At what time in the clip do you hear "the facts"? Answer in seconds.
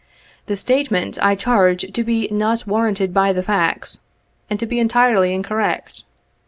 3.33-4.01